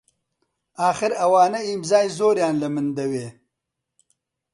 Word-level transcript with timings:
ئاخر 0.79 1.11
ئەوانە 1.19 1.59
ئیمزای 1.67 2.07
زۆریان 2.17 2.55
لە 2.61 2.67
من 2.73 2.87
دەوێ! 2.97 3.27